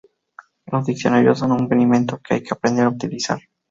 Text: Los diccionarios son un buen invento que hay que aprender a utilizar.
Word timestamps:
Los 0.65 0.87
diccionarios 0.87 1.37
son 1.37 1.51
un 1.51 1.67
buen 1.67 1.81
invento 1.81 2.17
que 2.17 2.33
hay 2.33 2.41
que 2.41 2.55
aprender 2.55 2.85
a 2.85 2.89
utilizar. 2.89 3.39